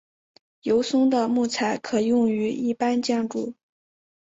[0.63, 3.53] 油松的木材可用于一般建筑。